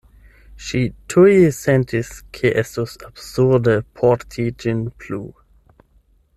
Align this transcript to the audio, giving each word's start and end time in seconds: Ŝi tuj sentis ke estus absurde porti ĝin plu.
Ŝi 0.67 0.79
tuj 1.13 1.33
sentis 1.57 2.09
ke 2.37 2.53
estus 2.63 2.97
absurde 3.11 3.77
porti 4.01 4.49
ĝin 4.65 4.85
plu. 5.03 5.25